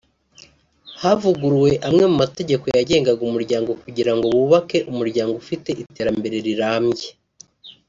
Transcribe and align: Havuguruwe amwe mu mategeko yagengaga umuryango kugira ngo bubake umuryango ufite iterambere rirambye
Havuguruwe 1.01 1.71
amwe 1.87 2.03
mu 2.09 2.15
mategeko 2.23 2.65
yagengaga 2.75 3.21
umuryango 3.29 3.69
kugira 3.83 4.11
ngo 4.15 4.25
bubake 4.35 4.77
umuryango 4.91 5.33
ufite 5.41 5.69
iterambere 5.83 6.37
rirambye 6.47 7.07